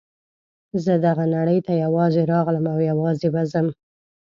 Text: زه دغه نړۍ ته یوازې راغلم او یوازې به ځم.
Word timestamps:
زه 0.83 0.93
دغه 1.05 1.23
نړۍ 1.35 1.59
ته 1.67 1.73
یوازې 1.83 2.21
راغلم 2.33 2.65
او 2.73 2.79
یوازې 2.91 3.27
به 3.33 3.41
ځم. 3.51 3.67